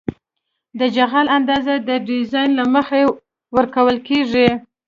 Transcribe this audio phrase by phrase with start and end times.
[0.79, 3.01] د جغل اندازه د ډیزاین له مخې
[3.55, 4.47] ورکول کیږي